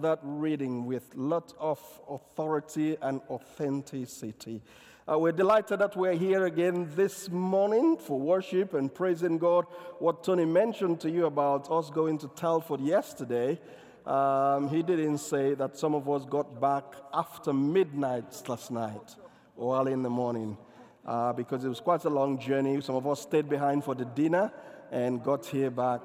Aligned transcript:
that 0.00 0.18
reading 0.24 0.86
with 0.86 1.14
lot 1.14 1.54
of 1.60 1.78
authority 2.10 2.96
and 3.00 3.20
authenticity. 3.30 4.60
Uh, 5.08 5.16
we're 5.16 5.30
delighted 5.30 5.78
that 5.78 5.94
we're 5.94 6.14
here 6.16 6.46
again 6.46 6.90
this 6.96 7.30
morning 7.30 7.96
for 7.96 8.18
worship 8.18 8.74
and 8.74 8.92
praising 8.92 9.38
God. 9.38 9.66
What 10.00 10.24
Tony 10.24 10.46
mentioned 10.46 10.98
to 11.02 11.10
you 11.12 11.26
about 11.26 11.70
us 11.70 11.90
going 11.90 12.18
to 12.18 12.28
Telford 12.34 12.80
yesterday, 12.80 13.60
um, 14.04 14.68
he 14.68 14.82
didn't 14.82 15.18
say 15.18 15.54
that 15.54 15.78
some 15.78 15.94
of 15.94 16.10
us 16.10 16.24
got 16.24 16.60
back 16.60 16.92
after 17.12 17.52
midnight 17.52 18.42
last 18.48 18.72
night 18.72 19.14
or 19.56 19.78
early 19.78 19.92
in 19.92 20.02
the 20.02 20.10
morning 20.10 20.58
uh, 21.06 21.32
because 21.34 21.64
it 21.64 21.68
was 21.68 21.78
quite 21.78 22.04
a 22.04 22.10
long 22.10 22.36
journey. 22.36 22.80
Some 22.80 22.96
of 22.96 23.06
us 23.06 23.20
stayed 23.20 23.48
behind 23.48 23.84
for 23.84 23.94
the 23.94 24.06
dinner 24.06 24.50
and 24.90 25.22
got 25.22 25.46
here 25.46 25.70
back 25.70 26.00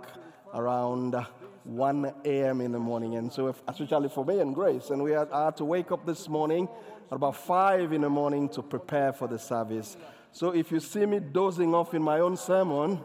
around. 0.53 1.15
Uh, 1.15 1.25
1 1.63 2.13
a.m. 2.25 2.61
in 2.61 2.71
the 2.71 2.79
morning. 2.79 3.15
And 3.15 3.31
so, 3.31 3.47
if, 3.47 3.61
especially 3.67 4.09
for 4.09 4.25
me 4.25 4.39
and 4.39 4.53
Grace, 4.53 4.89
and 4.89 5.03
we 5.03 5.11
had, 5.11 5.29
had 5.31 5.57
to 5.57 5.65
wake 5.65 5.91
up 5.91 6.05
this 6.05 6.27
morning 6.27 6.67
at 7.11 7.15
about 7.15 7.35
5 7.35 7.93
in 7.93 8.01
the 8.01 8.09
morning 8.09 8.49
to 8.49 8.61
prepare 8.61 9.13
for 9.13 9.27
the 9.27 9.39
service. 9.39 9.97
So, 10.31 10.51
if 10.51 10.71
you 10.71 10.79
see 10.79 11.05
me 11.05 11.19
dozing 11.19 11.73
off 11.73 11.93
in 11.93 12.01
my 12.01 12.19
own 12.19 12.37
sermon, 12.37 12.99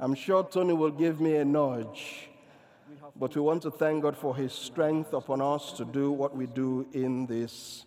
I'm 0.00 0.14
sure 0.14 0.42
Tony 0.44 0.72
will 0.72 0.90
give 0.90 1.20
me 1.20 1.36
a 1.36 1.44
nudge. 1.44 2.28
But 3.14 3.34
we 3.34 3.40
want 3.40 3.62
to 3.62 3.70
thank 3.70 4.02
God 4.02 4.16
for 4.16 4.34
his 4.34 4.52
strength 4.52 5.12
upon 5.12 5.40
us 5.40 5.72
to 5.74 5.84
do 5.84 6.10
what 6.10 6.34
we 6.34 6.46
do 6.46 6.86
in 6.92 7.26
this 7.26 7.84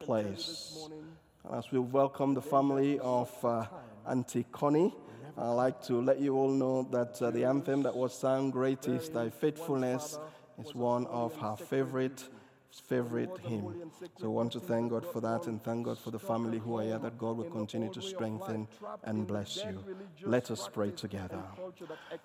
place. 0.00 0.88
And 1.44 1.54
as 1.54 1.70
we 1.70 1.78
welcome 1.78 2.34
the 2.34 2.42
family 2.42 2.98
of 2.98 3.32
uh, 3.44 3.64
Auntie 4.06 4.44
Connie, 4.50 4.94
I'd 5.40 5.50
like 5.50 5.80
to 5.84 6.00
let 6.00 6.18
you 6.18 6.34
all 6.34 6.50
know 6.50 6.82
that 6.90 7.22
uh, 7.22 7.30
the 7.30 7.44
anthem 7.44 7.82
that 7.84 7.94
was 7.94 8.12
sung, 8.12 8.50
Great 8.50 8.88
is 8.88 9.08
Thy 9.08 9.30
Faithfulness, 9.30 10.18
is 10.58 10.74
one 10.74 11.06
of 11.06 11.36
her 11.36 11.54
favorite 11.56 12.28
favorite 12.88 13.30
hymn. 13.42 13.90
So 14.18 14.26
I 14.26 14.28
want 14.28 14.52
to 14.52 14.60
thank 14.60 14.90
God 14.90 15.06
for 15.06 15.20
that 15.20 15.46
and 15.46 15.62
thank 15.62 15.86
God 15.86 15.98
for 15.98 16.10
the 16.10 16.18
family 16.18 16.58
who 16.58 16.78
are 16.78 16.82
here, 16.82 16.98
that 16.98 17.18
God 17.18 17.36
will 17.36 17.50
continue 17.50 17.90
to 17.92 18.02
strengthen 18.02 18.68
and 19.04 19.26
bless 19.26 19.56
you. 19.64 19.84
Let 20.22 20.50
us 20.50 20.68
pray 20.72 20.90
together. 20.90 21.42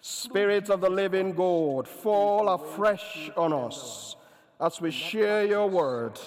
Spirit 0.01 0.69
of 0.69 0.81
the 0.81 0.89
living 0.89 1.33
God, 1.33 1.87
fall 1.87 2.49
afresh 2.49 3.29
on 3.37 3.53
us 3.53 4.15
as 4.59 4.79
we 4.81 4.91
share 4.91 5.45
your 5.45 5.69
word. 5.69 6.19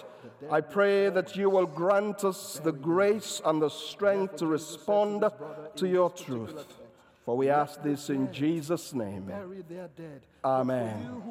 I 0.51 0.61
pray 0.61 1.09
that 1.09 1.37
you 1.37 1.49
will 1.51 1.67
grant 1.67 2.25
us 2.25 2.61
the 2.63 2.73
grace 2.73 3.41
and 3.45 3.63
the 3.63 3.71
strength 3.71 4.37
to 4.37 4.47
respond 4.47 5.25
to 5.77 5.89
your 5.89 6.11
truth. 6.11 6.67
For 7.25 7.37
we 7.37 7.49
ask 7.49 7.83
this 7.83 8.11
in 8.11 8.33
Jesus' 8.33 8.93
name. 8.93 9.33
Amen. 10.45 11.23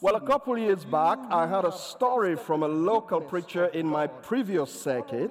Well, 0.00 0.16
a 0.16 0.20
couple 0.20 0.56
years 0.56 0.84
back, 0.84 1.18
I 1.30 1.46
had 1.46 1.66
a 1.66 1.72
story 1.72 2.34
from 2.34 2.62
a 2.62 2.68
local 2.68 3.20
preacher 3.20 3.66
in 3.66 3.86
my 3.86 4.06
previous 4.06 4.72
circuit. 4.72 5.30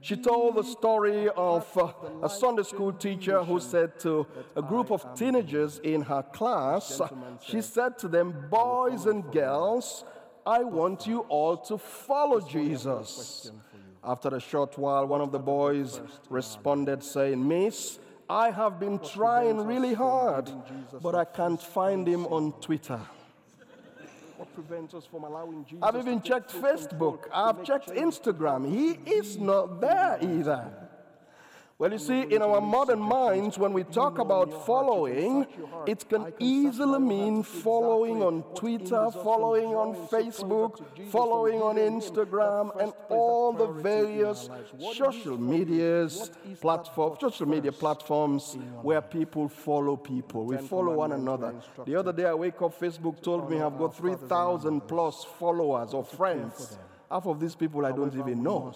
She 0.00 0.16
told 0.16 0.56
the 0.56 0.62
story 0.62 1.28
of 1.36 1.66
uh, 1.76 1.92
a 2.22 2.28
Sunday 2.28 2.62
school 2.62 2.92
teacher 2.92 3.42
who 3.42 3.58
said 3.58 3.98
to 4.00 4.26
a 4.54 4.62
group 4.62 4.90
of 4.90 5.04
teenagers 5.14 5.80
in 5.82 6.02
her 6.02 6.22
class, 6.22 7.00
she 7.42 7.60
said 7.60 7.98
to 7.98 8.08
them, 8.08 8.46
Boys 8.50 9.06
and 9.06 9.30
girls, 9.32 10.04
I 10.46 10.62
want 10.62 11.06
you 11.06 11.20
all 11.28 11.56
to 11.56 11.76
follow 11.76 12.40
Jesus. 12.40 13.50
After 14.04 14.28
a 14.28 14.40
short 14.40 14.78
while, 14.78 15.06
one 15.06 15.20
of 15.20 15.32
the 15.32 15.40
boys 15.40 16.00
responded, 16.30 17.02
saying, 17.02 17.46
Miss, 17.46 17.98
I 18.28 18.50
have 18.50 18.78
been 18.78 19.00
trying 19.00 19.66
really 19.66 19.94
hard, 19.94 20.50
but 21.02 21.16
I 21.16 21.24
can't 21.24 21.60
find 21.60 22.06
him 22.06 22.26
on 22.26 22.52
Twitter. 22.60 23.00
Prevents 24.56 24.94
us 24.94 25.04
from 25.04 25.24
allowing 25.24 25.66
Jesus 25.66 25.80
I've 25.82 25.96
even 25.96 26.22
checked 26.22 26.50
Facebook, 26.50 27.24
I've 27.30 27.62
checked 27.62 27.88
Instagram. 27.88 28.66
He 28.66 28.92
is 29.12 29.36
not 29.36 29.82
there 29.82 30.18
either. 30.22 30.85
Well, 31.78 31.92
you 31.92 31.98
see, 31.98 32.22
in 32.22 32.40
our 32.40 32.62
modern 32.62 33.00
minds, 33.00 33.58
when 33.58 33.74
we 33.74 33.84
talk 33.84 34.18
about 34.18 34.64
following, 34.64 35.46
it 35.86 36.08
can 36.08 36.32
easily 36.38 36.98
mean 36.98 37.42
following 37.42 38.22
on 38.22 38.44
Twitter, 38.54 39.10
following 39.10 39.74
on 39.74 39.94
Facebook, 40.08 40.82
following 41.10 41.60
on 41.60 41.76
Instagram, 41.76 42.74
and 42.80 42.94
all 43.10 43.52
the 43.52 43.66
various 43.66 44.48
social 44.94 45.36
medias, 45.36 46.30
platform, 46.62 47.18
social 47.20 47.46
media 47.46 47.72
platforms 47.72 48.56
where 48.80 49.02
people 49.02 49.46
follow 49.46 49.96
people. 49.96 50.46
We 50.46 50.56
follow 50.56 50.94
one 50.94 51.12
another. 51.12 51.54
The 51.84 51.94
other 51.94 52.14
day, 52.14 52.24
I 52.24 52.32
wake 52.32 52.62
up, 52.62 52.80
Facebook 52.80 53.20
told 53.20 53.50
me 53.50 53.60
I've 53.60 53.76
got 53.76 53.94
3,000 53.94 54.80
plus 54.88 55.24
followers 55.38 55.92
or 55.92 56.06
friends. 56.06 56.78
Half 57.10 57.26
of 57.26 57.38
these 57.38 57.54
people 57.54 57.86
I 57.86 57.92
don't 57.92 58.14
even 58.16 58.42
know. 58.42 58.74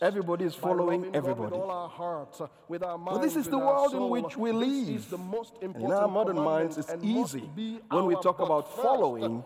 Everybody 0.00 0.44
is 0.44 0.54
following 0.54 1.10
everybody. 1.14 1.56
Hearts, 1.56 2.40
but 2.68 3.18
this 3.22 3.36
is 3.36 3.48
the 3.48 3.58
world 3.58 3.94
in 3.94 4.08
which 4.08 4.36
we 4.36 4.52
live. 4.52 5.12
in 5.60 5.92
our 5.92 6.08
modern 6.08 6.36
minds, 6.36 6.78
it's 6.78 6.94
easy. 7.02 7.50
When 7.90 8.06
we 8.06 8.14
talk 8.16 8.38
about 8.40 8.74
following, 8.76 9.44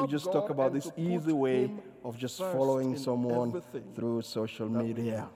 we 0.00 0.06
just 0.06 0.30
talk 0.30 0.50
about 0.50 0.72
this 0.72 0.90
easy 0.96 1.32
way 1.32 1.70
of 2.04 2.18
just 2.18 2.38
following 2.38 2.96
someone 2.96 3.62
through 3.94 4.22
social 4.22 4.68
media. 4.68 5.28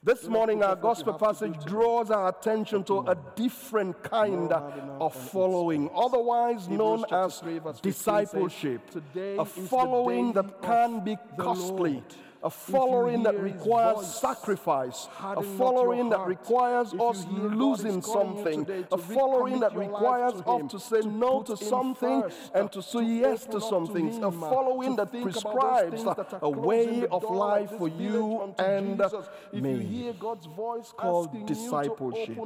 This 0.00 0.28
morning, 0.28 0.62
our 0.62 0.76
gospel 0.76 1.14
passage 1.14 1.56
draws 1.64 2.12
our 2.12 2.28
attention 2.28 2.84
to 2.84 3.00
a 3.00 3.16
different 3.34 4.00
kind 4.04 4.52
of 4.52 5.12
following, 5.12 5.90
otherwise 5.92 6.68
known 6.68 7.04
as 7.10 7.42
discipleship, 7.82 8.80
a 9.16 9.44
following 9.44 10.32
that 10.34 10.62
can 10.62 11.04
be 11.04 11.16
costly 11.36 12.04
a 12.42 12.50
following 12.50 13.22
that 13.24 13.38
requires 13.40 14.06
sacrifice, 14.14 15.08
a 15.20 15.42
following 15.42 16.08
that 16.10 16.26
requires 16.26 16.94
us 16.94 17.26
losing 17.30 18.00
something, 18.02 18.66
a 18.92 18.98
following 18.98 19.60
that 19.60 19.74
requires 19.74 20.34
us 20.46 20.70
to 20.70 20.78
say 20.78 21.00
no 21.00 21.42
to 21.42 21.56
something 21.56 22.22
and 22.54 22.70
to 22.70 22.82
say 22.82 23.02
yes 23.02 23.46
to 23.46 23.60
something, 23.60 24.22
a 24.22 24.30
following 24.30 24.94
that 24.96 25.10
prescribes 25.22 26.04
a 26.42 26.50
way 26.50 27.06
of 27.10 27.24
life 27.24 27.70
for 27.72 27.88
you 27.88 28.54
and 28.58 28.98
me, 29.52 29.74
We 29.74 29.84
hear 29.84 30.12
God's 30.12 30.46
voice 30.46 30.92
called 30.96 31.46
discipleship. 31.46 32.38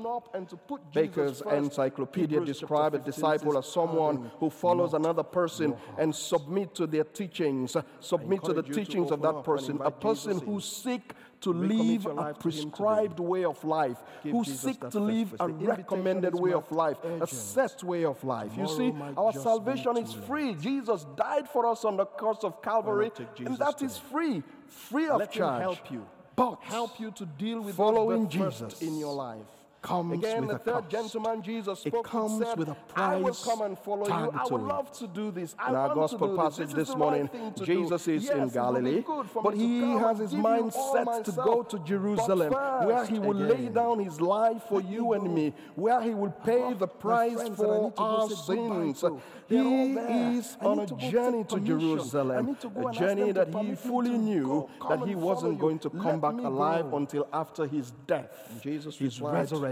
Baker's 0.95 1.43
Encyclopedia 1.43 2.41
describes 2.45 2.97
a 2.97 2.99
disciple 2.99 3.59
as 3.59 3.67
someone 3.67 4.31
who 4.39 4.49
follows 4.49 4.95
another 4.95 5.23
person 5.23 5.75
and 5.99 6.15
submit 6.15 6.75
to 6.77 6.87
their 6.87 7.05
teachings, 7.05 7.77
submit 8.01 8.43
to 8.45 8.53
the 8.53 8.63
teachings 8.63 9.11
of 9.11 9.21
that 9.23 9.45
person 9.45 9.82
a 9.85 9.91
person 9.91 10.39
who 10.41 10.61
seek 10.61 11.13
to 11.41 11.53
live 11.53 12.07
a 12.07 12.35
prescribed 12.35 13.19
way 13.19 13.45
of 13.45 13.63
life, 13.65 13.99
who 14.23 14.45
seek 14.45 14.81
to 14.91 15.01
live 15.01 15.35
a 15.41 15.49
recommended 15.49 16.35
way 16.35 16.53
of 16.53 16.71
life, 16.71 16.99
a 17.05 17.27
set 17.27 17.83
way 17.83 18.05
of 18.05 18.23
life. 18.25 18.53
You 18.57 18.69
see, 18.69 18.95
our 19.17 19.33
salvation 19.33 19.97
is 19.97 20.13
free. 20.13 20.55
Jesus 20.55 21.07
died 21.17 21.49
for 21.49 21.67
us 21.67 21.85
on 21.85 21.97
the 21.97 22.07
cross 22.07 22.45
of 22.45 22.63
Calvary, 22.63 23.11
and 23.39 23.57
that 23.59 23.83
is 23.83 23.99
free, 23.99 24.43
free 24.69 25.09
of 25.09 25.31
charge. 25.31 25.63
help 25.63 25.91
you, 25.91 26.07
but 26.37 26.59
help 26.63 27.01
you 27.01 27.11
to 27.13 27.27
deal 27.27 27.61
with 27.61 27.77
following 27.77 28.29
Jesus 28.29 28.81
in 28.81 28.99
your 28.99 29.15
life 29.15 29.62
comes 29.83 30.15
Again, 30.15 30.47
with 30.47 30.65
the 30.65 30.73
third 30.73 30.89
gentleman 30.89 31.43
Jesus 31.43 31.81
spoke. 31.81 32.07
It 32.07 32.11
comes 32.11 32.45
said, 32.45 32.57
with 32.57 32.69
a 32.69 32.75
price 32.75 32.99
I 32.99 33.17
will 33.17 33.35
come 33.35 33.63
and 33.63 33.79
follow 33.79 34.07
you. 34.07 34.13
I 34.13 34.45
would 34.45 34.63
love 34.63 34.93
to 34.99 35.09
do 35.09 35.31
this. 35.31 35.55
I 35.59 35.71
in 35.71 35.75
our 35.75 35.95
gospel 35.95 36.37
passage 36.37 36.73
this, 36.73 36.89
this 36.89 36.97
morning, 36.97 37.29
Jesus 37.63 38.07
is 38.09 38.25
yes, 38.25 38.37
in 38.37 38.49
Galilee, 38.49 39.05
but 39.43 39.55
he 39.55 39.81
has 39.81 40.19
his 40.19 40.33
mind 40.33 40.73
set 40.73 41.25
to 41.25 41.33
go 41.33 41.63
to 41.65 41.79
Jerusalem, 41.81 42.53
first, 42.53 42.87
where 42.87 43.07
he 43.07 43.19
will 43.19 43.43
again, 43.43 43.65
lay 43.65 43.69
down 43.69 43.99
his 43.99 44.21
life 44.21 44.63
for 44.69 44.81
you 44.81 45.15
and 45.15 45.35
me, 45.35 45.53
where 45.75 46.01
he 46.01 46.11
will 46.11 46.31
pay 46.31 46.73
the 46.75 46.87
price 46.87 47.49
for 47.57 47.93
our 47.99 48.31
sins. 48.31 49.05
He 49.49 49.59
is 49.59 50.57
on 50.63 50.79
a 50.79 50.87
journey 51.11 51.45
to 51.45 51.61
Jerusalem, 51.61 52.57
a 52.77 52.93
journey 52.93 53.33
that 53.33 53.53
he 53.55 53.75
fully 53.75 54.17
knew 54.17 54.69
that 54.89 55.07
he 55.07 55.15
wasn't 55.15 55.59
going 55.59 55.81
to 55.81 55.91
come 55.91 56.21
back 56.21 56.35
alive 56.35 56.93
until 56.95 57.27
after 57.33 57.67
his 57.67 57.91
death, 58.07 58.31
his 58.63 59.21
resurrection 59.21 59.72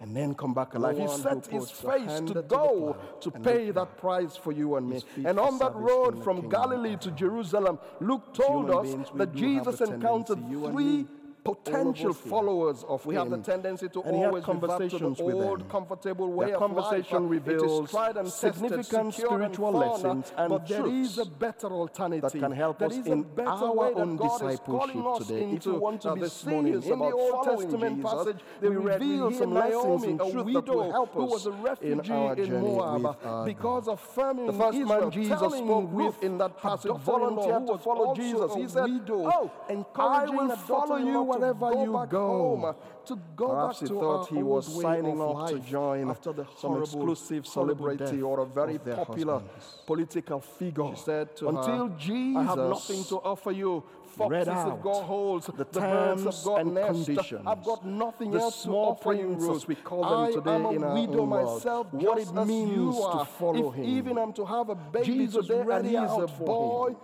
and 0.00 0.14
then 0.16 0.34
come 0.34 0.52
back 0.52 0.74
alive. 0.74 0.98
he 0.98 1.08
set 1.08 1.46
his 1.46 1.70
face 1.70 2.20
to 2.26 2.42
go 2.46 2.96
to 3.20 3.30
pay 3.30 3.70
that 3.70 3.96
price 3.96 4.36
for 4.36 4.52
you 4.52 4.76
and 4.76 4.88
me. 4.88 5.02
And 5.24 5.38
on 5.38 5.58
that 5.58 5.74
road 5.74 6.22
from 6.22 6.48
Galilee 6.48 6.96
to 6.96 7.10
Jerusalem, 7.10 7.78
Luke 8.00 8.34
told 8.34 8.70
us 8.70 9.10
that 9.14 9.34
Jesus 9.34 9.80
encountered 9.80 10.40
three 10.48 11.06
potential 11.44 12.12
here. 12.12 12.30
followers 12.30 12.84
of 12.88 13.04
We 13.06 13.14
him. 13.14 13.20
have 13.20 13.30
the 13.30 13.38
tendency 13.52 13.88
to 13.90 14.02
and 14.02 14.16
always 14.16 14.24
revert 14.26 14.40
to 14.44 14.46
conversations 14.68 15.18
the 15.18 15.24
with 15.24 15.34
old, 15.36 15.68
comfortable 15.68 16.32
way 16.32 16.46
Their 16.46 16.54
of 16.56 16.60
conversation 16.60 17.24
is 17.24 17.30
reveals 17.30 17.90
tried 17.90 18.16
and 18.16 18.28
significant 18.28 18.92
and 18.92 19.14
spiritual 19.14 19.76
uh, 19.76 19.86
lessons 19.86 20.32
and 20.36 20.48
but 20.50 20.66
there 20.68 20.86
is 20.86 21.18
a 21.18 21.24
truths 21.24 21.38
better 21.38 21.66
alternative 21.68 22.32
that 22.32 22.38
can 22.38 22.52
help 22.52 22.78
There 22.78 22.88
us 22.88 22.96
in 23.06 23.26
our 23.46 23.92
own 23.98 24.16
discipleship 24.16 25.04
today. 25.18 25.50
If 25.54 25.66
you 25.66 25.74
want 25.74 26.00
to 26.02 26.10
uh, 26.10 26.14
be 26.14 26.20
this 26.22 26.32
serious 26.32 26.54
morning. 26.54 26.74
In 26.74 26.80
the 26.80 26.94
about 26.94 27.12
Old 27.12 27.44
Testament 27.44 27.96
Jesus, 27.96 28.12
passage, 28.12 28.36
we 28.60 28.68
they 28.68 28.76
reveal 28.76 29.32
some 29.32 29.54
Naomi, 29.54 29.74
lessons 29.74 30.04
a 30.04 30.08
in 30.08 30.18
truth 30.32 30.52
that 30.54 30.66
will 30.74 30.92
help 30.92 31.12
who 31.12 31.24
us 31.24 31.30
was 31.30 31.46
a 31.46 31.50
in 31.50 31.62
refugee 31.62 32.12
our 32.12 32.34
in 32.34 32.46
journey 32.46 32.60
Moab 32.68 33.02
with 33.02 33.46
because 33.46 33.88
of 33.88 34.00
famine 34.00 34.46
The 34.46 34.52
in 34.52 34.58
first 34.58 34.78
man 34.78 35.10
Jesus 35.10 35.38
spoke 35.38 35.92
with 35.92 36.22
in 36.22 36.38
that 36.38 36.56
passage 36.58 36.92
volunteered 36.98 37.66
to 37.66 37.78
follow 37.78 38.14
Jesus. 38.14 38.54
He 38.54 38.68
said, 38.68 38.84
widow, 38.84 39.30
"Oh, 39.32 39.50
I 39.68 39.72
encouraging 39.72 40.36
will 40.36 40.48
her 40.48 40.56
follow 40.56 40.96
you 40.96 41.32
wherever 41.40 41.70
go 41.70 41.84
you 41.84 41.92
back 41.92 42.08
go." 42.10 42.26
home, 42.26 42.64
uh, 42.64 42.72
to 43.06 43.18
go 43.36 43.48
Perhaps 43.48 43.80
back 43.80 43.88
he 43.88 43.94
to 43.94 44.00
thought 44.00 44.28
he 44.28 44.42
was 44.42 44.82
signing 44.82 45.20
up 45.20 45.48
to 45.50 45.58
join 45.60 46.10
after 46.10 46.32
the 46.32 46.46
some 46.56 46.80
exclusive 46.82 47.46
celebrity 47.46 48.22
or 48.22 48.40
a 48.40 48.46
very 48.46 48.78
popular 48.78 49.34
husbands. 49.40 49.82
political 49.86 50.40
figure. 50.40 50.88
She 50.94 51.02
said 51.02 51.36
to 51.36 51.48
Until 51.48 51.88
her, 51.88 51.94
Jesus 51.98 52.36
I 52.36 52.42
have 52.44 52.58
nothing 52.58 53.04
to 53.04 53.16
offer 53.16 53.50
you. 53.52 53.82
read 54.16 54.46
Foxes 54.46 54.54
have 54.70 54.80
got 54.80 55.02
holes, 55.02 55.46
the 55.46 55.52
the 55.52 55.64
birds 55.64 55.76
terms 55.76 56.24
have 56.24 56.44
got 56.44 56.60
and 56.60 56.74
nests. 56.74 57.04
conditions, 57.06 57.42
I've 57.46 57.64
got 57.64 57.84
nothing 57.84 58.30
the 58.30 58.38
else 58.38 58.54
to 58.54 58.60
small 58.62 58.90
offer 58.92 59.12
you, 59.12 59.64
we 59.66 59.74
call 59.74 60.02
them 60.02 60.20
I 60.20 60.30
today 60.30 60.54
am 60.54 60.66
a 60.66 60.70
in 60.70 60.84
our 60.84 60.94
widow 60.94 61.26
myself, 61.26 61.92
What 61.92 62.18
it 62.20 62.32
means 62.32 62.96
to 62.96 63.24
follow 63.24 63.70
if 63.70 63.74
him. 63.74 63.84
even 63.84 64.16
I'm 64.18 64.32
to 64.34 64.44
have 64.44 64.68
a 64.68 64.76
baby 64.76 65.04
Jesus 65.04 65.46
today 65.48 65.58
and 65.60 65.68
ready 65.68 65.88
he 65.88 65.96
is 65.96 66.10
out 66.10 66.22
a 66.22 66.26
boy, 66.44 66.88
him. 66.90 66.96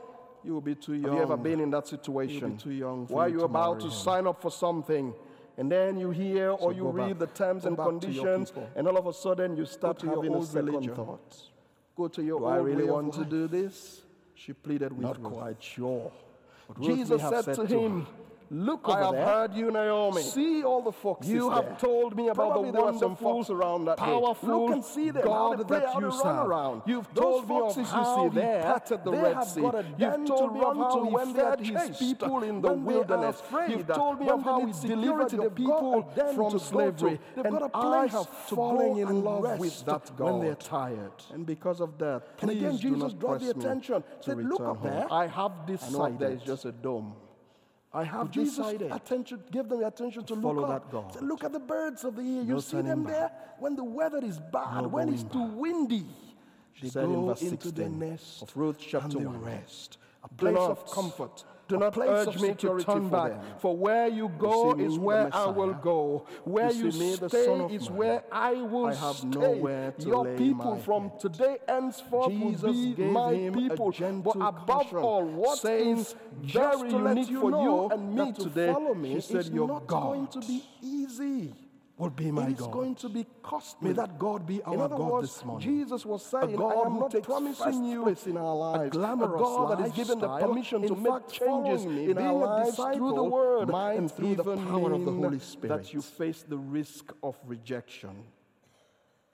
You 0.45 0.55
will 0.55 0.61
be 0.61 0.75
too 0.75 0.95
young. 0.95 1.05
Have 1.05 1.15
you 1.15 1.23
ever 1.23 1.37
been 1.37 1.61
in 1.61 1.71
that 1.71 1.87
situation? 1.87 2.41
You'll 2.41 2.51
be 2.51 2.63
too 2.63 2.71
young 2.73 3.07
for 3.07 3.15
Why 3.15 3.27
you 3.29 3.37
you're 3.37 3.45
about 3.47 3.81
to 3.81 3.87
him. 3.87 3.93
sign 3.93 4.27
up 4.27 4.41
for 4.41 4.51
something, 4.51 5.13
and 5.59 5.71
then 5.71 5.99
you 5.99 6.11
hear 6.11 6.51
or 6.51 6.73
you 6.73 6.89
read 6.89 7.19
back. 7.19 7.29
the 7.29 7.35
terms 7.45 7.63
Go 7.63 7.69
and 7.69 7.77
back 7.77 7.87
to 8.01 8.11
your 8.11 8.25
conditions, 8.25 8.53
and 8.77 8.89
all 8.89 8.97
of 8.97 9.07
a 9.07 9.13
sudden 9.13 9.57
you 9.57 9.67
start 9.67 9.99
to 10.01 10.07
your 10.07 10.17
having 10.17 10.35
a 10.35 10.43
second 10.45 10.67
religion. 10.67 10.95
thought. 10.95 11.37
Go 11.97 12.09
to 12.09 12.23
your 12.23 12.39
Do 12.41 12.47
I 12.47 12.57
really 12.57 12.85
want 12.85 13.13
to 13.15 13.25
do 13.25 13.47
this? 13.49 14.03
She 14.35 14.53
pleaded 14.55 14.93
with 14.93 15.03
Not 15.03 15.23
Ruth. 15.23 15.33
quite 15.35 15.63
sure. 15.63 16.11
Ruth 16.77 16.87
Jesus 16.97 17.21
have 17.21 17.45
said, 17.45 17.55
to 17.57 17.67
to 17.67 18.07
Look 18.53 18.81
I 18.87 18.99
have 18.99 19.13
there. 19.13 19.25
heard 19.25 19.55
you, 19.55 19.71
Naomi. 19.71 20.23
See 20.23 20.65
all 20.65 20.83
the 20.83 20.91
foxes 20.91 21.31
You 21.33 21.51
there. 21.51 21.63
have 21.63 21.79
told 21.79 22.17
me 22.17 22.29
about 22.29 22.35
Probably 22.51 22.71
the 22.73 22.79
there 22.79 22.83
wonderful, 22.83 23.47
around 23.49 23.85
that 23.85 23.97
powerful 23.97 24.67
Look 24.67 24.73
and 24.75 24.85
see 24.85 25.11
them, 25.11 25.23
God 25.25 25.69
that 25.69 25.95
you 26.01 26.11
serve. 26.11 26.49
around. 26.49 26.83
You've 26.85 27.07
Those 27.15 27.47
told 27.47 27.49
me 27.49 27.57
of 27.57 27.89
how 27.89 28.25
you 28.25 28.31
see 28.33 28.35
he 28.35 28.41
there, 28.41 28.63
parted 28.63 29.05
the 29.05 29.11
they 29.13 29.23
Red 29.23 29.45
Sea. 29.45 29.61
You've 29.99 30.27
told 30.27 30.55
me 30.55 30.61
of 30.63 30.77
how 30.77 31.05
he 31.05 31.11
when 31.13 31.35
fed 31.35 31.61
his 31.61 31.97
people 31.99 32.43
in 32.43 32.61
the 32.61 32.73
when 32.73 32.85
they 32.85 32.93
are 32.93 32.97
wilderness. 32.99 33.43
You've 33.69 33.87
told 33.87 34.21
me 34.21 34.29
of 34.29 34.43
how 34.43 34.67
he 34.67 34.89
delivered 34.89 35.31
the 35.31 35.51
people 35.51 36.11
from 36.35 36.59
slavery. 36.59 37.21
And 37.37 37.59
I 37.73 38.07
have 38.09 38.29
fallen 38.29 38.99
in 38.99 39.23
love 39.23 39.61
with 39.61 39.85
that 39.85 40.11
God. 40.17 40.25
when 40.33 40.41
they're 40.41 40.55
tired. 40.57 41.13
And 41.33 41.47
because 41.47 41.81
of 41.81 41.99
that, 41.99 42.23
And 42.43 42.51
again, 42.51 42.77
Jesus 42.79 42.99
not 43.13 43.19
draw 43.21 43.31
press 43.39 43.43
the 43.45 43.51
attention. 43.51 44.03
Said, 44.21 44.39
"Look 44.39 44.61
up 44.61 44.83
there. 44.83 45.07
I 45.11 45.29
have 45.29 45.37
I 45.37 45.39
know 45.39 45.51
up 45.53 45.67
decided. 45.67 46.19
there 46.19 46.31
is 46.33 46.43
just 46.43 46.65
a 46.65 46.73
dome. 46.73 47.15
I 47.93 48.05
have 48.05 48.31
Jesus 48.31 48.57
decided. 48.57 48.93
attention, 48.93 49.43
give 49.51 49.69
them 49.69 49.81
the 49.81 49.87
attention 49.89 50.25
to 50.25 50.37
follow 50.37 50.61
look 50.61 50.69
that. 50.69 50.91
God. 50.93 51.13
Say, 51.15 51.21
look 51.21 51.43
at 51.43 51.53
the 51.53 51.59
birds 51.59 52.05
of 52.05 52.15
the 52.17 52.23
air. 52.23 52.45
No 52.45 52.55
You 52.57 52.61
see 52.61 52.81
them 52.83 53.03
back. 53.03 53.13
there? 53.13 53.31
When 53.59 53.75
the 53.75 53.83
weather 53.85 54.25
is 54.25 54.39
bad, 54.39 54.83
No 54.83 54.89
when 54.89 55.09
it's 55.09 55.25
going 55.25 55.51
too 55.51 55.57
windy, 55.57 56.07
She 56.75 56.83
they 56.83 56.89
said 56.91 57.05
in 57.05 57.15
go 57.15 57.27
verse 57.27 57.43
into 57.43 57.73
the 57.73 57.89
nest 57.89 58.43
of 58.43 58.57
Ruth 58.57 58.79
and 58.95 59.13
they 59.13 59.25
1. 59.27 59.43
rest. 59.43 59.99
A 60.23 60.29
place 60.29 60.55
not- 60.55 60.71
of 60.71 60.91
comfort. 60.91 61.45
Do 61.69 61.77
not 61.77 61.97
urge 61.97 62.41
me 62.41 62.53
to 62.55 62.81
turn 62.81 63.09
back, 63.11 63.31
them. 63.31 63.41
for 63.61 63.77
where 63.77 64.09
you 64.09 64.29
go 64.41 64.75
see 64.77 64.83
is 64.87 64.99
me, 64.99 65.05
where 65.05 65.31
I 65.33 65.47
will 65.47 65.73
go. 65.75 66.25
Where 66.45 66.73
You 66.73 66.87
you, 66.89 66.99
me, 66.99 67.13
stay 67.15 67.47
is 67.77 67.89
Man. 67.89 67.97
where 67.99 68.25
I 68.33 68.55
will 68.55 68.87
I 68.87 68.95
have 68.95 69.15
stay. 69.19 69.29
nowhere 69.29 69.93
to 69.93 70.07
Your 70.09 70.25
people 70.37 70.77
from 70.79 71.11
head. 71.11 71.21
today 71.21 71.59
henceforth 71.69 72.33
Jesus 72.33 72.63
will 72.65 72.73
be 72.97 73.05
my 73.05 73.51
people. 73.55 73.93
But 74.25 74.37
above 74.41 74.95
all, 74.97 75.25
what 75.25 75.65
is 75.65 76.17
"Just 76.45 76.81
very 76.81 76.91
unique 76.91 77.31
you 77.31 77.41
for 77.41 77.51
know 77.53 77.63
you 77.63 77.89
and 77.95 78.15
me 78.17 78.33
to 78.33 78.43
today, 78.43 78.73
follow 78.73 78.95
me 78.95 79.09
he 79.15 79.21
said, 79.21 79.37
is 79.43 79.51
your 79.51 79.69
not 79.69 79.87
God 79.87 80.03
going 80.03 80.27
to 80.27 80.41
be 80.41 80.65
easy. 80.83 81.55
Will 82.01 82.11
be 82.11 82.31
my 82.31 82.49
It 82.49 82.57
God. 82.57 82.73
going 82.73 82.95
to 82.97 83.09
be 83.09 83.27
costly. 83.43 83.89
May 83.89 83.95
that 83.95 84.19
God 84.19 84.47
be 84.47 84.63
our 84.63 84.89
God 84.89 84.99
words, 84.99 85.35
this 85.35 85.45
morning. 85.45 85.69
Jesus 85.69 86.07
was 86.07 86.25
a 86.25 86.29
saying, 86.31 86.57
God 86.57 86.73
I 86.77 86.87
am 86.87 86.93
who 86.93 87.01
not 87.01 87.23
promising 87.23 87.85
you 87.85 88.03
place 88.03 88.27
in 88.27 88.37
our 88.39 88.57
lives, 88.57 88.97
a 88.97 88.99
glamorous 88.99 89.41
God 89.41 89.79
that 89.79 89.87
is 89.87 89.93
given 89.93 90.19
the 90.19 90.29
permission 90.39 90.83
to 90.89 90.95
make 90.97 91.29
changes 91.29 91.85
in 91.85 91.95
being 91.95 92.19
our 92.19 92.33
lives 92.33 92.77
through 92.77 93.15
the 93.15 93.23
Word 93.23 93.69
might 93.69 93.93
and 93.99 94.11
through 94.11 94.35
the 94.37 94.57
power 94.57 94.93
of 94.93 95.05
the 95.05 95.13
Holy 95.13 95.39
Spirit. 95.39 95.83
That 95.83 95.93
you 95.93 96.01
face 96.01 96.43
the 96.49 96.57
risk 96.57 97.13
of 97.23 97.37
rejection. 97.47 98.25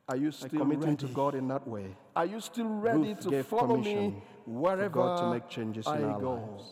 Are 0.08 0.16
you 0.16 0.30
still 0.30 0.60
committing 0.60 0.96
to? 0.98 1.06
God 1.06 1.34
in 1.34 1.48
that 1.48 1.66
way. 1.66 1.96
Are 2.14 2.26
you 2.26 2.40
still 2.40 2.68
ready 2.68 2.98
Ruth 3.14 3.20
to 3.28 3.42
follow 3.44 3.76
me 3.76 4.22
wherever 4.44 4.88
God 4.88 5.18
to 5.20 5.30
make 5.34 5.48
changes 5.48 5.86
I 5.86 5.98
in 5.98 6.04
our 6.04 6.20
go? 6.20 6.34
lives. 6.34 6.64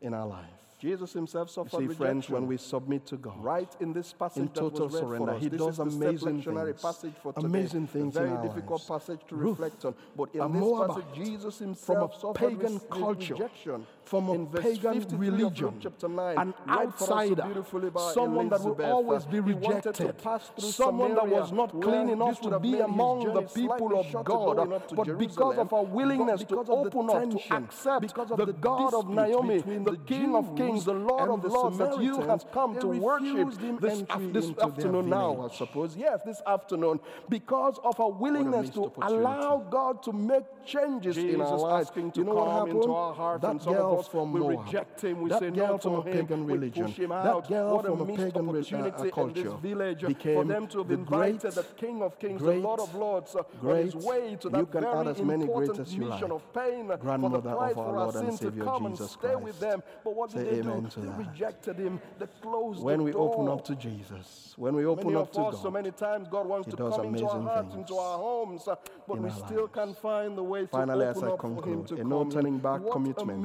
In 0.00 0.12
our 0.14 0.26
life. 0.26 0.63
Jesus 0.84 1.12
himself 1.14 1.48
You 1.48 1.54
suffered 1.54 1.70
see, 1.70 1.76
rejection. 1.78 1.96
friends, 1.96 2.28
when 2.28 2.46
we 2.46 2.56
submit 2.58 3.06
to 3.06 3.16
God, 3.16 3.42
Right 3.42 3.72
in 3.80 3.92
this 3.94 4.12
passage 4.12 4.42
in 4.42 4.46
that 4.48 4.54
total 4.54 4.86
was 4.86 4.94
read 4.94 5.00
surrender. 5.02 5.32
He 5.38 5.48
this 5.48 5.58
does 5.60 5.78
is 5.78 5.94
amazing 5.94 6.42
things. 6.42 6.82
passage 6.82 7.14
for 7.22 7.32
today. 7.32 7.46
Amazing 7.46 7.86
things 7.86 8.16
a 8.16 8.18
very 8.20 8.30
in 8.30 8.36
our 8.36 8.42
difficult 8.48 8.80
lives. 8.90 9.06
passage 9.06 9.20
to 9.28 9.34
Ruth, 9.36 9.58
reflect 9.58 9.84
on. 9.86 9.94
But 10.16 10.28
in 10.34 10.52
this 10.52 10.60
Moabite, 10.60 10.96
passage, 10.96 11.24
Jesus 11.26 11.58
himself 11.58 12.20
from 12.20 12.30
a 12.30 12.34
pagan 12.34 12.74
re- 12.74 12.80
culture, 12.90 13.34
rejection. 13.34 13.86
From 14.04 14.28
a 14.28 14.46
pagan 14.60 14.94
53 14.94 15.02
of 15.04 15.12
Luke 15.12 15.20
religion, 15.20 15.74
chapter 15.80 16.08
9, 16.08 16.38
an 16.38 16.54
read 16.66 16.94
for 16.94 17.04
us 17.04 17.06
so 17.06 17.14
outsider, 17.14 17.42
beautifully 17.42 17.90
by 17.90 18.12
someone 18.12 18.48
that 18.48 18.60
will 18.60 18.82
always 18.84 19.24
be 19.24 19.36
He 19.42 19.52
wanted 19.52 19.94
to 19.94 20.06
rejected, 20.06 20.60
someone 20.60 21.14
that 21.14 21.26
was 21.26 21.52
not 21.52 21.80
clean 21.80 22.08
enough 22.10 22.40
to 22.42 22.58
be 22.60 22.80
among 22.80 23.32
the 23.32 23.42
people 23.42 23.98
of 23.98 24.24
God, 24.24 24.82
but 24.94 25.18
because 25.18 25.58
of 25.58 25.72
our 25.72 25.84
willingness 25.84 26.44
to 26.44 26.58
open 26.58 27.10
up, 27.10 27.30
to 27.30 27.54
accept 27.54 28.02
because 28.02 28.30
of 28.30 28.38
the 28.38 28.52
God 28.52 28.94
of 28.94 29.08
Naomi, 29.08 29.58
the 29.60 29.98
King 30.06 30.34
of 30.34 30.56
Kings, 30.56 30.84
the 30.84 30.92
Lord 30.92 31.30
of 31.30 31.42
the 31.42 31.48
Lords, 31.48 31.78
that 31.78 32.00
you 32.00 32.20
have 32.22 32.50
come 32.52 32.78
to 32.80 32.88
worship 32.88 33.80
this, 33.80 34.02
this 34.32 34.50
afternoon 34.62 35.08
now, 35.08 35.48
I 35.50 35.54
suppose. 35.54 35.96
Yes, 35.96 36.20
this 36.24 36.42
afternoon, 36.46 37.00
because 37.28 37.78
of 37.82 37.98
our 38.00 38.10
willingness 38.10 38.70
to 38.70 38.92
allow 39.02 39.58
God 39.70 40.02
to 40.04 40.12
make 40.12 40.44
changes 40.66 41.16
in 41.16 41.40
our 41.40 41.58
lives. 41.58 41.88
asking 41.88 42.12
to 42.12 42.20
you 42.20 42.24
know 42.26 42.34
what 42.34 42.46
come 42.46 42.54
happened? 42.54 42.76
into 42.82 42.94
our 42.94 43.14
heart, 43.14 43.40
that 43.42 43.64
girl 43.64 43.93
from 44.02 44.32
we 44.32 44.40
Moab, 44.40 44.66
reject 44.66 45.00
him, 45.02 45.22
we 45.22 45.30
that 45.30 45.38
say 45.40 45.50
girl 45.50 45.66
no 45.68 45.78
from 45.78 45.92
to 45.92 45.98
a 45.98 46.02
him, 46.02 46.12
pagan 46.26 46.44
we 46.46 46.52
religion, 46.54 46.86
push 46.86 46.96
him 46.96 47.08
that 47.10 47.26
out. 47.26 47.48
girl 47.48 47.74
What 47.76 47.84
from 47.86 48.00
a 48.00 48.04
missed 48.04 48.18
pagan 48.18 48.46
uh, 48.46 48.50
opportunity 48.50 48.96
uh, 48.96 49.04
in 49.04 49.10
culture 49.10 49.42
this 49.42 49.52
village 49.60 50.00
for 50.00 50.06
became 50.08 50.48
them 50.48 50.66
to 50.68 50.78
have 50.78 50.88
the 50.88 50.94
invited 50.94 51.40
great, 51.40 51.54
the 51.54 51.62
King 51.76 52.02
of 52.02 52.18
Kings, 52.18 52.40
great, 52.40 52.56
the 52.56 52.60
Lord 52.62 52.80
of 52.80 52.94
Lords, 52.94 53.34
uh, 53.34 53.38
on 53.40 53.44
great, 53.60 53.84
his 53.84 53.96
way 53.96 54.36
to 54.40 54.48
you 54.50 54.66
can 54.66 54.82
very 54.82 54.96
add 55.00 55.06
as 55.08 55.22
many 55.22 55.46
great 55.46 55.70
as 55.78 55.94
you 55.94 56.00
mission 56.04 56.30
like, 56.30 56.30
of 56.32 56.52
pain 56.54 56.86
for 56.86 56.96
the 56.96 56.96
grandmother 56.96 57.36
of 57.38 57.46
our 57.46 57.74
for 57.74 57.84
our 57.86 57.92
Lord 57.92 58.14
and 58.16 58.26
sin 58.26 58.38
to 58.38 58.44
Savior 58.44 58.64
come 58.64 58.86
Jesus 58.86 59.00
and 59.00 59.08
stay 59.10 59.34
with 59.36 59.58
Christ. 59.58 59.60
them. 59.60 59.82
But 60.04 60.14
what 60.16 60.30
did 60.30 60.38
Say 60.46 60.50
they 60.56 60.62
do? 60.62 60.70
amen 60.70 60.88
to 60.90 61.00
They 61.00 61.06
that. 61.06 61.18
rejected 61.18 61.76
him. 61.78 62.00
They 62.18 62.26
closed 62.42 62.82
when 62.82 62.98
the 62.98 63.04
we 63.04 63.12
door. 63.12 63.32
open 63.34 63.48
up 63.48 63.64
to 63.64 63.74
Jesus, 63.76 64.54
when 64.56 64.74
we 64.76 64.84
open 64.86 65.06
Many 65.08 65.18
up 65.20 65.32
to 65.32 65.40
us, 65.42 65.56
so 65.58 65.64
God, 65.64 65.72
many 65.74 65.90
times, 65.90 66.28
God 66.28 66.46
wants 66.46 66.68
to 66.70 66.76
does 66.76 66.96
come 66.96 67.06
into 67.06 67.26
our 67.26 67.36
amazing 67.36 67.42
hearts, 67.46 67.68
things 67.74 67.80
into 67.90 67.96
our 67.96 68.18
homes, 68.18 68.68
uh, 68.68 68.76
but 69.08 69.18
in 69.18 69.22
we 69.22 69.30
still 69.30 69.62
lives. 69.62 69.74
can't 69.74 69.96
find 69.98 70.38
the 70.38 70.42
way 70.42 70.66
finally, 70.66 71.04
to 71.04 71.10
as 71.10 71.16
open 71.16 71.28
I 71.28 71.32
up 71.32 71.40
for 71.40 71.46
Him 71.48 71.84
conclude, 71.84 71.86
to 71.88 71.96
a 71.96 72.04
no 72.04 72.24
turning 72.24 72.58
back 72.58 72.80
a 72.80 72.90
commitment 72.90 73.40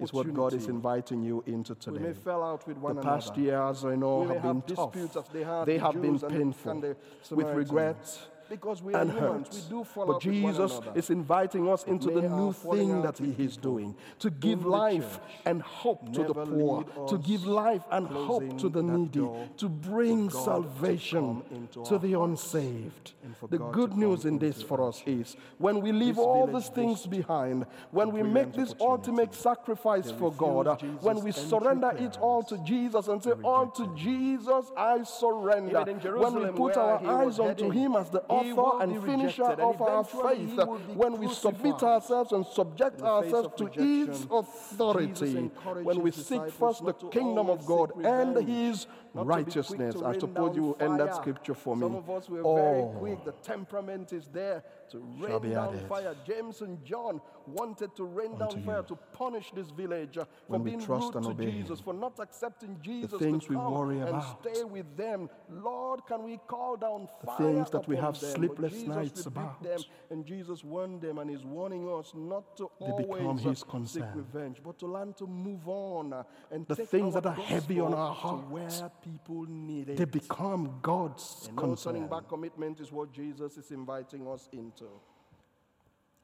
is 0.00 0.12
what 0.12 0.32
God 0.34 0.52
is 0.54 0.66
inviting 0.68 1.22
you 1.22 1.42
into 1.46 1.74
We 1.86 1.98
may 1.98 2.06
today. 2.08 2.18
fell 2.18 2.42
out 2.42 2.66
with 2.66 2.76
one 2.78 2.94
The 2.96 3.00
another. 3.02 3.16
past 3.16 3.36
years, 3.36 3.84
I 3.84 3.94
know, 3.96 4.20
We 4.20 4.28
have 4.28 4.42
been 4.42 4.54
have 4.56 4.66
tough. 5.12 5.32
they 5.32 5.42
They 5.66 5.78
the 5.78 5.84
have 5.84 5.92
been 6.00 6.12
Jews 6.12 6.22
and 6.22 6.32
the- 6.32 6.38
painful, 6.38 6.72
and 6.72 6.82
with 7.30 7.46
regret 7.56 8.18
because 8.50 8.82
we 8.82 8.92
are 8.92 9.00
and 9.02 9.12
humans, 9.12 9.46
hurt. 9.46 9.54
we 9.54 9.78
do 9.78 9.84
fall 9.84 10.06
But 10.06 10.16
out 10.16 10.26
with 10.26 10.42
one 10.42 10.52
Jesus 10.54 10.80
is 10.96 11.10
inviting 11.10 11.68
us 11.68 11.84
into 11.84 12.08
may 12.08 12.22
the 12.22 12.28
new 12.28 12.52
thing 12.52 13.00
that 13.02 13.16
He 13.16 13.32
is 13.38 13.56
doing 13.56 13.94
to 14.18 14.28
give 14.28 14.66
life 14.66 15.20
church. 15.20 15.40
and 15.46 15.62
hope 15.62 16.12
to 16.14 16.24
the 16.24 16.34
poor, 16.34 16.84
to 17.08 17.18
give 17.18 17.46
life 17.46 17.84
and 17.92 18.08
hope 18.08 18.58
to 18.58 18.68
the 18.68 18.82
needy, 18.82 19.26
to 19.56 19.68
bring 19.68 20.28
to 20.30 20.34
salvation 20.34 21.42
to 21.84 21.98
the 21.98 22.20
unsaved. 22.20 23.12
The 23.48 23.58
good 23.58 23.96
news 23.96 24.24
in 24.24 24.38
this 24.38 24.60
for 24.60 24.88
us. 24.88 25.02
is 25.06 25.36
when 25.58 25.80
we 25.80 25.92
leave 25.92 26.18
all 26.18 26.48
these 26.48 26.68
things 26.68 27.06
behind, 27.06 27.66
when 27.92 28.10
we 28.10 28.24
make 28.24 28.52
this 28.52 28.74
ultimate 28.80 29.32
sacrifice 29.32 30.10
for 30.10 30.32
God, 30.32 30.66
uh, 30.66 30.76
when 31.00 31.22
we 31.22 31.30
surrender 31.30 31.92
it 31.96 32.18
all 32.20 32.42
to 32.42 32.58
Jesus 32.64 33.06
and 33.06 33.22
say, 33.22 33.32
All 33.44 33.68
to 33.68 33.94
Jesus 33.94 34.72
I 34.76 35.04
surrender. 35.04 35.84
When 35.84 36.34
we 36.34 36.50
put 36.50 36.76
our 36.76 36.98
eyes 37.06 37.38
onto 37.38 37.70
Him 37.70 37.94
as 37.94 38.10
the 38.10 38.22
he 38.39 38.39
author 38.40 38.82
and 38.82 39.02
finisher 39.04 39.44
of 39.44 39.80
our 39.82 40.04
faith 40.04 40.50
he 40.50 40.56
will 40.56 40.78
be 40.78 40.92
when 40.94 41.18
we 41.18 41.28
submit 41.28 41.82
ourselves 41.82 42.32
and 42.32 42.44
subject 42.46 42.98
In 42.98 43.04
the 43.04 43.22
face 43.22 43.32
ourselves 43.32 43.54
to 43.56 43.70
its 43.74 44.26
authority, 44.30 45.50
when 45.82 46.02
we 46.02 46.10
seek 46.10 46.50
first 46.50 46.84
the 46.84 46.92
kingdom 46.92 47.48
of 47.50 47.64
God 47.66 47.92
and 48.04 48.36
his 48.48 48.86
not 49.12 49.22
to 49.22 49.26
be 49.26 49.32
quick 49.32 49.46
righteousness. 49.46 49.96
I 50.04 50.18
suppose 50.18 50.56
you 50.56 50.62
will 50.62 50.76
end 50.80 51.00
that 51.00 51.16
scripture 51.16 51.54
for 51.54 51.76
me. 51.76 51.82
Some 51.82 51.96
of 51.96 52.10
us 52.10 52.28
were 52.28 52.42
Oh. 52.44 52.54
very 52.54 52.98
quick. 52.98 53.24
The 53.24 53.32
temperament 53.42 54.12
is 54.12 54.28
there 54.28 54.62
to 54.90 54.98
rain 55.18 55.50
down 55.50 55.78
fire. 55.88 56.14
James 56.24 56.60
and 56.62 56.84
John 56.84 57.20
wanted 57.52 57.94
to 57.96 58.04
rain 58.04 58.38
down 58.38 58.62
fire 58.64 58.82
to 58.84 58.96
punish 59.12 59.50
this 59.54 59.70
village 59.70 60.16
uh, 60.18 60.24
for 60.24 60.52
When 60.58 60.62
being 60.64 60.78
rude 60.78 61.12
to 61.12 61.34
Jesus, 61.34 61.78
him. 61.78 61.84
for 61.84 61.94
not 61.94 62.18
accepting 62.20 62.78
Jesus 62.82 63.18
things 63.18 63.44
to 63.44 63.50
we 63.50 63.56
come 63.56 63.72
worry 63.72 63.98
and 64.00 64.08
about. 64.08 64.38
stay 64.42 64.64
with 64.64 64.96
them. 64.96 65.28
Lord, 65.50 66.00
can 66.06 66.22
we 66.24 66.38
call 66.46 66.76
down 66.76 67.08
The 67.20 67.26
fire 67.26 67.36
things 67.38 67.70
that 67.70 67.86
we 67.88 67.96
have 67.96 68.18
them? 68.20 68.30
Sleepless 68.34 68.82
nights 68.82 69.26
about. 69.26 69.62
them, 69.62 69.80
and 70.10 70.24
Jesus 70.24 70.64
warned 70.64 71.00
them, 71.02 71.18
and 71.18 71.30
He's 71.30 71.44
warning 71.44 71.88
us 71.88 72.12
not 72.14 72.56
to 72.58 72.70
They 72.80 72.92
become 73.04 73.26
always 73.26 73.46
uh, 73.46 73.50
his 73.50 73.64
seek 73.92 74.04
revenge, 74.14 74.60
but 74.64 74.78
to 74.80 74.86
learn 74.86 75.12
to 75.14 75.26
move 75.26 75.68
on 75.68 76.12
uh, 76.12 76.22
and 76.50 76.66
The 76.66 76.76
things 76.76 77.14
that 77.14 77.26
are 77.26 77.34
heavy 77.34 77.80
on 77.80 77.94
our 77.94 78.08
to 78.08 78.14
hearts, 78.14 78.50
where 78.50 78.90
people 79.02 79.46
need 79.48 79.88
it. 79.90 79.96
They 79.96 80.04
become 80.04 80.78
God's 80.82 81.46
And 81.48 81.56
no 81.56 81.74
turning 81.74 82.06
back 82.08 82.28
commitment 82.28 82.80
is 82.80 82.92
what 82.92 83.12
Jesus 83.12 83.56
is 83.56 83.70
inviting 83.70 84.26
us 84.28 84.48
into. 84.52 84.86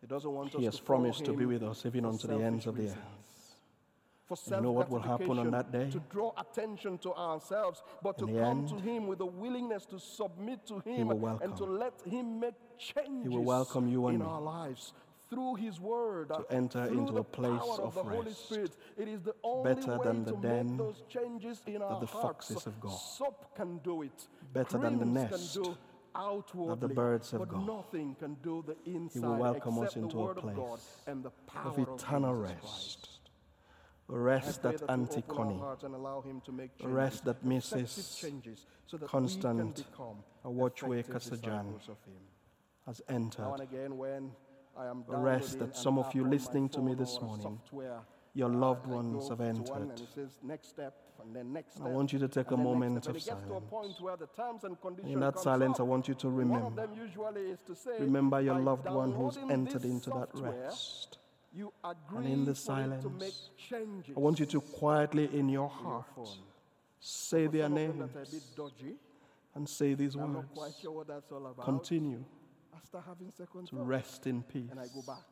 He 0.06 0.14
doesn't 0.14 0.30
want 0.30 0.54
us 0.54 0.60
He 0.60 0.66
has 0.66 0.76
to 0.76 0.82
promised 0.84 1.24
to 1.24 1.32
be 1.32 1.46
with 1.46 1.64
us 1.64 1.84
even 1.84 2.04
unto 2.04 2.28
the 2.28 2.36
ends 2.36 2.66
of 2.66 2.76
the 2.76 2.90
earth. 2.90 4.46
You 4.48 4.60
know 4.60 4.70
what 4.70 4.88
will 4.88 5.00
happen 5.00 5.36
on 5.36 5.50
that 5.50 5.72
day? 5.72 5.90
To 5.90 6.00
draw 6.10 6.32
attention 6.38 6.98
to 6.98 7.12
ourselves, 7.12 7.82
but 8.04 8.16
to 8.18 8.26
In 8.26 8.34
the 8.34 8.40
come 8.40 8.68
to 8.68 8.76
Him 8.76 9.08
with 9.08 9.20
a 9.20 9.26
willingness 9.26 9.84
to 9.86 9.98
submit 9.98 10.64
to 10.66 10.78
Him 10.78 11.10
and 11.10 11.56
to 11.56 11.64
let 11.64 11.94
Him 12.04 12.38
make 12.38 12.54
changes 12.78 13.22
he 13.24 13.28
will 13.28 13.42
welcome 13.42 13.88
you 13.88 14.06
and 14.06 14.16
in 14.16 14.22
our 14.22 14.40
lives 14.40 14.92
through 15.28 15.56
His 15.56 15.80
Word, 15.80 16.28
to 16.28 16.44
enter 16.50 16.84
into 16.84 17.14
the 17.14 17.20
a 17.20 17.24
place 17.24 17.68
of 17.80 17.94
Holy 17.94 18.26
rest, 18.26 18.44
Spirit. 18.44 18.76
It 18.96 19.08
is 19.08 19.22
the 19.22 19.34
only 19.42 19.74
better 19.74 19.98
way 19.98 20.04
than 20.04 20.24
the 20.24 20.32
to 20.32 20.40
den 20.40 20.76
those 20.76 21.02
changes 21.08 21.62
in 21.66 21.82
our 21.82 21.98
the 21.98 22.06
hearts. 22.06 22.22
foxes 22.22 22.64
have 22.64 22.78
gone. 22.78 22.96
Soap 22.96 23.56
can 23.56 23.78
do 23.78 24.02
it. 24.02 24.28
Better 24.52 24.78
than 24.78 25.00
the 25.00 25.04
Creams 25.04 25.32
nest 25.32 25.58
can 26.16 26.80
the 26.80 26.88
birds 26.88 27.30
have 27.30 27.40
but 27.40 27.48
gone. 27.50 27.66
nothing 27.66 28.16
can 28.18 28.34
do 28.42 28.64
the 28.66 28.76
inside 28.90 29.38
welcome 29.38 29.78
us 29.78 29.96
into 29.96 30.18
a 30.18 30.30
of 30.30 30.36
God 30.36 30.54
place 30.54 30.86
and 31.06 31.22
the 31.22 31.30
power 31.46 31.72
of 31.72 31.78
eternal 31.78 32.34
Jesus 32.42 32.62
rest. 32.62 33.08
A 34.08 34.16
rest 34.16 34.62
that 34.62 34.78
that 34.78 34.80
you 34.82 34.86
Auntie 34.88 35.24
open 35.28 35.30
our 35.30 35.36
Connie, 35.36 35.84
and 35.84 35.94
allow 35.94 36.20
him 36.20 36.40
to 36.42 36.52
make 36.52 36.70
a 36.78 36.82
changes, 36.82 36.94
rest 36.94 37.24
that 37.24 37.44
Mrs. 37.44 37.88
so 38.86 38.96
that 38.96 39.08
Constant, 39.08 39.84
a 40.44 40.50
watchway 40.50 41.02
Kasajan 41.02 41.74
of 41.88 41.98
has 42.86 43.02
entered. 43.08 43.60
again, 43.60 43.96
when 43.98 44.30
I 44.76 44.86
am 44.86 45.04
A 45.08 45.16
rest 45.16 45.58
that 45.58 45.76
some 45.76 45.98
of 45.98 46.14
you 46.14 46.24
listening 46.24 46.68
to 46.70 46.80
me 46.80 46.94
this 46.94 47.20
morning, 47.20 47.58
software, 47.64 48.00
Your 48.36 48.50
uh, 48.50 48.54
loved 48.66 48.86
ones 48.86 49.28
have 49.30 49.40
entered. 49.40 49.76
and 49.76 49.90
it 49.92 50.08
says 50.14 50.30
next 50.42 50.68
step, 50.68 50.94
and 51.22 51.34
then 51.34 51.52
next 51.54 51.80
I 51.80 51.88
want 51.88 52.12
you 52.12 52.18
to 52.18 52.28
take 52.28 52.50
a 52.50 52.54
and 52.54 52.58
then 52.66 52.66
next 52.66 52.80
moment 52.80 53.06
of 53.06 53.14
And 53.14 53.16
it 53.16 53.24
gets 53.24 53.26
to 53.26 53.32
a 53.32 53.46
silence. 53.48 53.70
point 53.70 54.00
where 54.02 54.16
the 54.16 54.26
terms 54.26 54.64
and 54.64 54.80
conditions 54.80 55.14
In 55.14 55.20
that 55.20 55.38
silence, 55.40 55.80
I 55.80 55.84
want 55.84 56.06
you 56.06 56.14
to 56.14 56.28
remember. 56.28 56.82
them 56.82 56.90
usually 56.94 57.44
is 57.54 57.58
to 57.66 57.74
say, 57.74 57.96
Remember 57.98 58.38
your 58.42 58.58
loved 58.58 58.88
one 58.90 59.12
who's 59.12 59.38
entered 59.48 59.84
into 59.84 60.10
that 60.10 60.28
rest. 60.34 61.18
And 62.14 62.26
in 62.26 62.44
the 62.44 62.54
for 62.54 62.78
it 62.78 63.00
to 63.00 63.08
make 63.08 63.32
silence. 63.70 64.06
I 64.14 64.20
want 64.20 64.38
you 64.40 64.46
to 64.46 64.60
quietly 64.60 65.30
in 65.32 65.48
your 65.48 65.70
heart 65.70 66.04
say 67.00 67.46
their 67.46 67.70
names 67.70 67.98
that 68.12 68.18
are 68.18 68.22
a 68.22 68.26
bit 68.26 68.42
dodgy, 68.54 68.96
and 69.54 69.66
say 69.66 69.94
these 69.94 70.14
I'm 70.16 70.34
not 70.34 70.54
quite 70.54 70.66
words. 70.66 70.78
sure 70.82 70.92
what 70.92 71.06
that's 71.06 71.32
all 71.32 71.46
about. 71.46 71.64
Continue 71.64 72.22
I 72.74 72.78
start 72.84 73.04
having 73.08 73.30
second 73.30 73.68
to 73.68 73.76
rest 73.76 74.26
in 74.26 74.42
peace 74.42 74.70
And 74.70 74.78
I 74.78 74.88
go 74.94 75.00
back. 75.06 75.24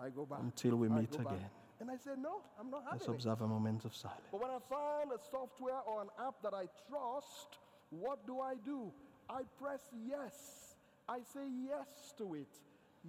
I 0.00 0.10
go 0.10 0.24
back. 0.24 0.38
until 0.42 0.76
we 0.76 0.88
meet 0.88 1.12
again. 1.16 1.50
And 1.80 1.90
I 1.90 1.96
say, 1.96 2.12
no, 2.18 2.40
I'm 2.58 2.70
not 2.70 2.84
happy. 2.84 2.92
Let's 2.94 3.06
having 3.06 3.14
it. 3.14 3.18
observe 3.18 3.40
a 3.42 3.48
moment 3.48 3.84
of 3.84 3.94
silence. 3.94 4.20
But 4.32 4.40
when 4.40 4.50
I 4.50 4.58
find 4.68 5.10
a 5.12 5.20
software 5.30 5.80
or 5.86 6.02
an 6.02 6.08
app 6.26 6.34
that 6.42 6.54
I 6.54 6.66
trust, 6.88 7.58
what 7.90 8.26
do 8.26 8.40
I 8.40 8.54
do? 8.64 8.92
I 9.28 9.42
press 9.60 9.80
yes. 10.06 10.76
I 11.08 11.18
say 11.18 11.46
yes 11.66 12.14
to 12.18 12.34
it. 12.34 12.48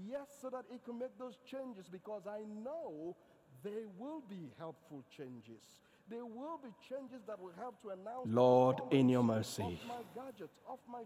Yes, 0.07 0.27
so 0.41 0.49
that 0.49 0.65
it 0.71 0.83
can 0.85 0.99
make 0.99 1.17
those 1.17 1.37
changes 1.49 1.87
because 1.89 2.23
I 2.27 2.41
know 2.63 3.15
they 3.63 3.85
will 3.97 4.21
be 4.29 4.51
helpful 4.59 5.03
changes. 5.15 5.63
There 6.09 6.25
will 6.25 6.59
be 6.63 6.69
changes 6.87 7.21
that 7.27 7.39
will 7.39 7.53
help 7.57 7.81
to 7.81 7.89
announce. 7.89 8.27
Lord, 8.27 8.79
in 8.91 9.09
your 9.09 9.23
mercy, 9.23 9.79
gadget, 10.15 10.49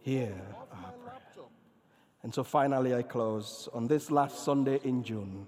hear 0.01 0.27
phone, 0.27 0.61
of 0.61 0.67
my 0.81 1.11
laptop. 1.11 1.51
And 2.23 2.33
so 2.33 2.43
finally, 2.43 2.93
I 2.93 3.01
close 3.01 3.67
on 3.73 3.87
this 3.87 4.11
last 4.11 4.43
Sunday 4.43 4.79
in 4.83 5.03
June 5.03 5.47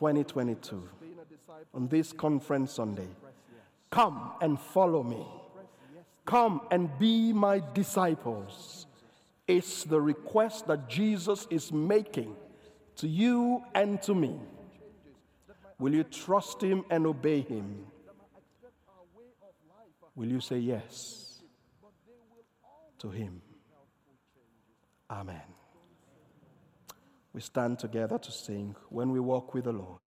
2022, 0.00 0.88
Being 0.98 1.12
a 1.12 1.24
disciple, 1.26 1.66
on 1.74 1.86
this 1.88 2.10
conference 2.10 2.72
Sunday. 2.72 3.08
Come 3.90 4.32
and 4.40 4.58
follow 4.58 5.02
me. 5.02 5.26
Come 6.24 6.62
and 6.70 6.88
be 6.98 7.34
my 7.34 7.62
disciples. 7.74 8.86
It's 9.46 9.84
the 9.84 10.00
request 10.00 10.68
that 10.68 10.88
Jesus 10.88 11.46
is 11.50 11.70
making 11.70 12.34
to 12.96 13.08
you 13.08 13.62
and 13.74 14.00
to 14.00 14.14
me. 14.14 14.40
Will 15.78 15.92
you 15.92 16.04
trust 16.04 16.62
him 16.62 16.82
and 16.88 17.06
obey 17.06 17.42
him? 17.42 17.84
Will 20.14 20.28
you 20.28 20.40
say 20.40 20.58
yes 20.60 21.42
to 23.00 23.10
him? 23.10 23.42
Amen. 25.10 25.59
We 27.32 27.40
stand 27.40 27.78
together 27.78 28.18
to 28.18 28.32
sing 28.32 28.74
when 28.88 29.10
we 29.12 29.20
walk 29.20 29.54
with 29.54 29.64
the 29.64 29.72
Lord. 29.72 30.00